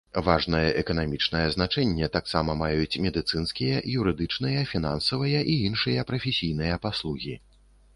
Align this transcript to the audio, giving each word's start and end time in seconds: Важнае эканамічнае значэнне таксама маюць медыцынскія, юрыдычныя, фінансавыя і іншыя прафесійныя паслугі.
Важнае 0.27 0.69
эканамічнае 0.81 1.43
значэнне 1.55 2.09
таксама 2.17 2.57
маюць 2.63 2.99
медыцынскія, 3.09 3.85
юрыдычныя, 4.01 4.67
фінансавыя 4.75 5.47
і 5.55 5.63
іншыя 5.71 6.11
прафесійныя 6.13 6.85
паслугі. 6.89 7.43